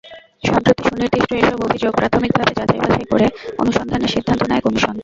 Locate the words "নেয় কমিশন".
4.47-4.95